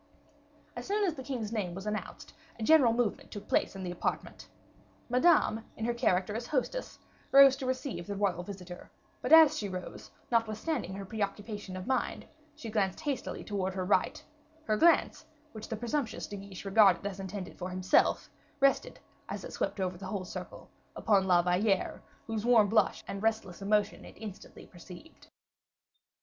[0.75, 3.91] As soon as the king's name was announced a general movement took place in the
[3.91, 4.47] apartment.
[5.09, 6.97] Madame, in her character as hostess,
[7.31, 8.89] rose to receive the royal visitor;
[9.21, 12.25] but as she rose, notwithstanding her preoccupation of mind,
[12.55, 14.23] she glanced hastily towards her right;
[14.65, 18.27] her glance, which the presumptuous De Guiche regarded as intended for himself,
[18.59, 18.99] rested,
[19.29, 23.61] as it swept over the whole circle, upon La Valliere, whose warm blush and restless
[23.61, 25.27] emotion it instantly perceived.